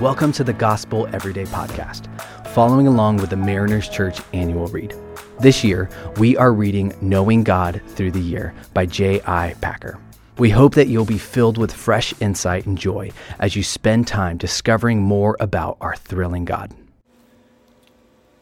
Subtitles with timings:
[0.00, 2.06] Welcome to the Gospel Everyday Podcast,
[2.50, 4.94] following along with the Mariners Church annual read.
[5.40, 9.56] This year, we are reading Knowing God Through the Year by J.I.
[9.60, 9.98] Packer.
[10.38, 13.10] We hope that you'll be filled with fresh insight and joy
[13.40, 16.72] as you spend time discovering more about our thrilling God.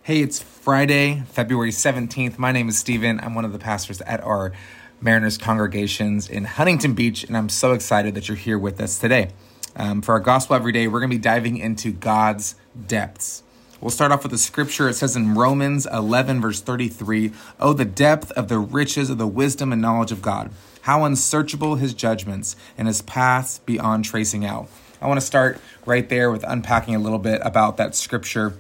[0.02, 2.36] Hey, it's Friday, February 17th.
[2.36, 3.18] My name is Stephen.
[3.20, 4.52] I'm one of the pastors at our
[5.00, 9.30] Mariners congregations in Huntington Beach, and I'm so excited that you're here with us today.
[9.76, 12.54] Um, for our gospel every day, we're going to be diving into God's
[12.86, 13.43] depths.
[13.80, 14.89] We'll start off with the scripture.
[14.89, 19.26] It says in Romans 11, verse 33 Oh, the depth of the riches of the
[19.26, 20.50] wisdom and knowledge of God!
[20.82, 24.68] How unsearchable his judgments and his paths beyond tracing out.
[25.02, 28.54] I want to start right there with unpacking a little bit about that scripture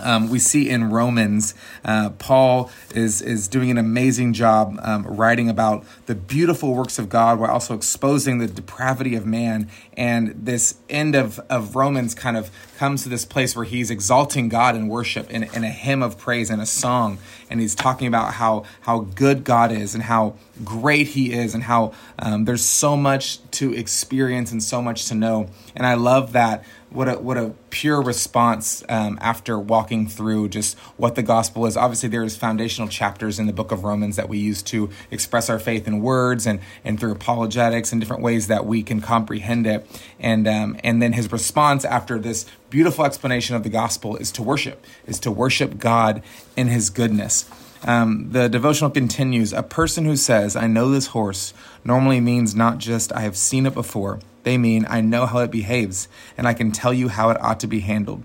[0.00, 5.48] um, we see in Romans, uh, Paul is is doing an amazing job um, writing
[5.48, 9.70] about the beautiful works of God while also exposing the depravity of man.
[9.96, 14.48] And this end of, of Romans kind of comes to this place where he's exalting
[14.48, 17.18] God in worship in, in a hymn of praise and a song.
[17.48, 21.62] And he's talking about how, how good God is and how great he is and
[21.62, 25.48] how um, there's so much to experience and so much to know.
[25.74, 30.78] And I love that what a what a pure response um, after walking through just
[30.96, 31.76] what the gospel is.
[31.76, 35.50] Obviously, there is foundational chapters in the book of Romans that we use to express
[35.50, 39.66] our faith in words and and through apologetics and different ways that we can comprehend
[39.66, 39.86] it.
[40.20, 44.42] And um, and then his response after this beautiful explanation of the gospel is to
[44.42, 46.22] worship, is to worship God
[46.56, 47.48] in His goodness.
[47.84, 49.52] Um, the devotional continues.
[49.52, 51.52] A person who says, "I know this horse,"
[51.84, 55.50] normally means not just "I have seen it before." They mean I know how it
[55.50, 56.06] behaves,
[56.38, 58.22] and I can tell you how it ought to be handled.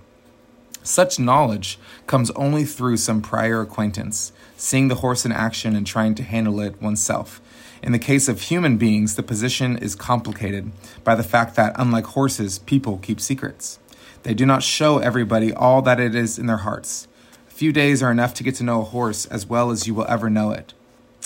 [0.84, 6.14] Such knowledge comes only through some prior acquaintance, seeing the horse in action and trying
[6.14, 7.42] to handle it oneself.
[7.82, 10.72] In the case of human beings, the position is complicated
[11.04, 13.80] by the fact that, unlike horses, people keep secrets.
[14.22, 17.08] They do not show everybody all that it is in their hearts.
[17.50, 19.96] A few days are enough to get to know a horse as well as you
[19.96, 20.76] will ever know it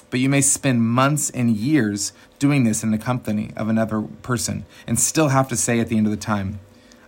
[0.10, 4.66] but you may spend months and years doing this in the company of another person
[4.88, 6.60] and still have to say at the end of the time,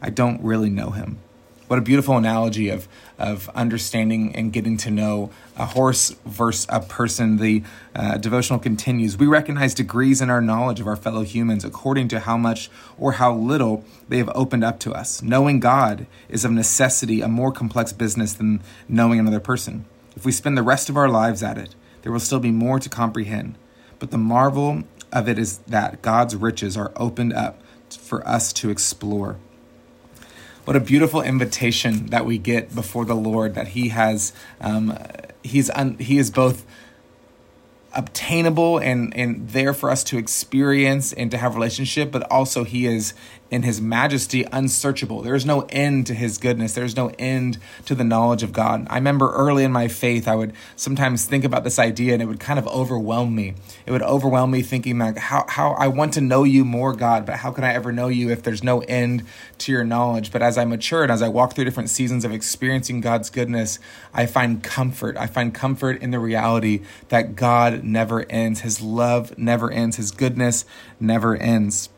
[0.02, 1.20] I don't really know him.
[1.68, 2.88] What a beautiful analogy of,
[3.20, 7.38] of understanding and getting to know a horse versus a person.
[7.38, 7.62] The
[7.94, 9.18] uh, devotional continues.
[9.18, 13.14] We recognize degrees in our knowledge of our fellow humans according to how much or
[13.14, 15.22] how little they have opened up to us.
[15.22, 19.84] Knowing God is of necessity a more complex business than knowing another person.
[20.16, 22.80] If we spend the rest of our lives at it, there will still be more
[22.80, 23.58] to comprehend.
[24.00, 28.69] But the marvel of it is that God's riches are opened up for us to
[28.69, 29.38] explore.
[30.66, 34.34] What a beautiful invitation that we get before the Lord that He has.
[34.59, 34.97] Um,
[35.41, 36.66] he's un, He is both
[37.94, 42.86] obtainable and and there for us to experience and to have relationship but also he
[42.86, 43.14] is
[43.50, 45.22] in his majesty unsearchable.
[45.22, 46.74] There is no end to his goodness.
[46.74, 48.88] There's no end to the knowledge of god.
[48.90, 52.25] I remember early in my faith i would sometimes think about this idea and it
[52.25, 53.53] would kind of overwhelm me.
[53.86, 57.25] It would overwhelm me thinking like how, how i want to know you more god
[57.25, 59.24] but how can i ever know you if there's no end
[59.59, 60.31] to your knowledge?
[60.31, 63.80] But as i mature and as i walk through different seasons of experiencing god's goodness
[64.14, 65.16] i find comfort.
[65.18, 70.12] I find comfort in the reality that god never ends his love never ends his
[70.12, 70.66] goodness
[71.00, 71.90] never ends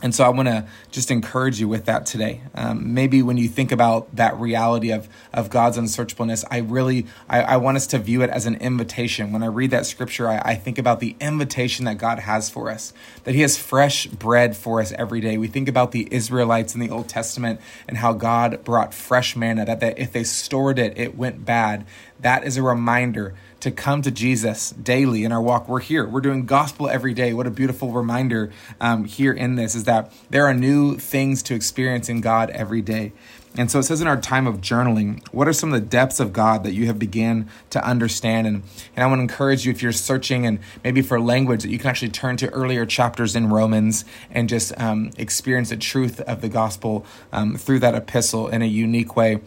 [0.00, 2.42] and so I want to just encourage you with that today.
[2.54, 7.42] Um, maybe when you think about that reality of, of God's unsearchableness, I really, I,
[7.42, 9.32] I want us to view it as an invitation.
[9.32, 12.70] When I read that scripture, I, I think about the invitation that God has for
[12.70, 12.92] us,
[13.24, 15.36] that he has fresh bread for us every day.
[15.36, 19.64] We think about the Israelites in the Old Testament and how God brought fresh manna,
[19.64, 21.84] that, that if they stored it, it went bad.
[22.20, 25.68] That is a reminder to come to Jesus daily in our walk.
[25.68, 26.06] We're here.
[26.06, 27.32] We're doing gospel every day.
[27.32, 31.54] What a beautiful reminder um, here in this is that there are new things to
[31.54, 33.12] experience in God every day.
[33.56, 36.20] And so it says in our time of journaling, what are some of the depths
[36.20, 38.46] of God that you have began to understand?
[38.46, 38.62] And,
[38.94, 41.78] and I want to encourage you if you're searching and maybe for language that you
[41.78, 46.40] can actually turn to earlier chapters in Romans and just um, experience the truth of
[46.40, 49.40] the gospel um, through that epistle in a unique way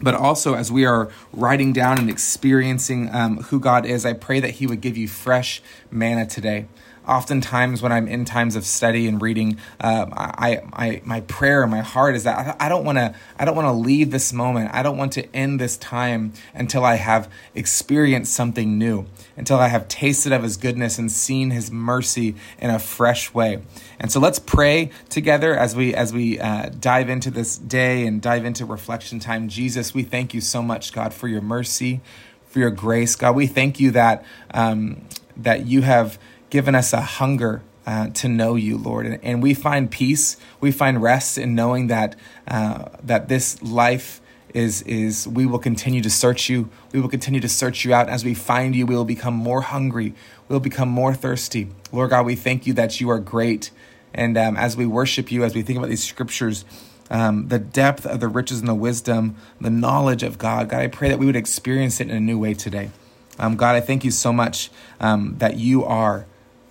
[0.00, 4.40] but also as we are writing down and experiencing um, who God is, I pray
[4.40, 6.66] that He would give you fresh manna today
[7.06, 11.70] oftentimes when I'm in times of study and reading, uh, I, I, my prayer in
[11.70, 14.70] my heart is that I don't want to, I don't want to leave this moment.
[14.72, 19.06] I don't want to end this time until I have experienced something new,
[19.36, 23.62] until I have tasted of His goodness and seen His mercy in a fresh way.
[23.98, 28.20] And so let's pray together as we as we uh, dive into this day and
[28.20, 29.48] dive into reflection time.
[29.48, 32.00] Jesus, we thank you so much, God, for your mercy,
[32.48, 33.34] for your grace, God.
[33.34, 35.06] We thank you that um,
[35.36, 36.18] that you have
[36.56, 39.04] given us a hunger uh, to know you, Lord.
[39.04, 42.16] And, and, we find peace, we find rest in knowing that
[42.48, 44.22] uh, that this life
[44.54, 46.70] is is we will continue to search you.
[46.92, 48.08] We will continue to search you out.
[48.08, 50.14] As we find you, we will become more hungry.
[50.48, 51.68] We will become more thirsty.
[51.92, 53.70] Lord God, we thank you that you are great.
[54.14, 56.64] And um, as we worship you, as we think about these scriptures,
[57.10, 60.88] um, the depth of the riches and the wisdom, the knowledge of God, God, I
[60.88, 62.92] pray that we would experience it in a new way today.
[63.38, 64.70] Um, God, I thank you so much
[65.00, 66.24] um, that you are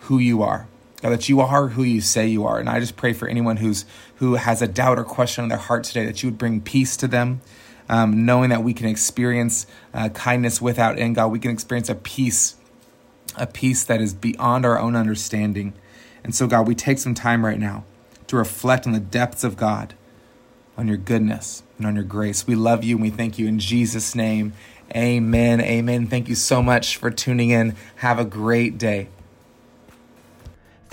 [0.05, 0.67] who you are.
[1.01, 2.59] God, that you are who you say you are.
[2.59, 3.85] And I just pray for anyone who's
[4.15, 6.95] who has a doubt or question in their heart today that you would bring peace
[6.97, 7.41] to them,
[7.89, 11.15] um, knowing that we can experience uh, kindness without end.
[11.15, 12.55] God, we can experience a peace,
[13.35, 15.73] a peace that is beyond our own understanding.
[16.23, 17.83] And so, God, we take some time right now
[18.27, 19.93] to reflect on the depths of God,
[20.77, 22.47] on your goodness, and on your grace.
[22.47, 24.53] We love you and we thank you in Jesus' name.
[24.95, 25.61] Amen.
[25.61, 26.07] Amen.
[26.07, 27.75] Thank you so much for tuning in.
[27.97, 29.09] Have a great day.